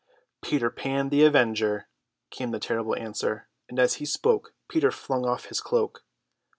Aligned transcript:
"Peter 0.41 0.71
Pan 0.71 1.09
the 1.09 1.23
avenger!" 1.23 1.87
came 2.31 2.49
the 2.49 2.59
terrible 2.59 2.95
answer; 2.95 3.47
and 3.69 3.77
as 3.77 3.97
he 4.01 4.05
spoke 4.07 4.55
Peter 4.67 4.89
flung 4.89 5.27
off 5.27 5.45
his 5.45 5.61
cloak. 5.61 6.03